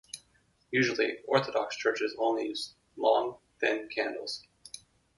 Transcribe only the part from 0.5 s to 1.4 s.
Usually